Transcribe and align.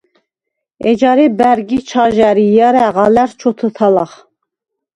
ეჯარე 0.89 1.25
ბა̈რგ 1.37 1.69
ი 1.77 1.79
ჩაჟა̈რ 1.89 2.37
ი 2.45 2.47
ჲარა̈ღ 2.55 2.95
ალა̈რს 3.05 3.33
ჩოთჷთალახ. 3.39 4.11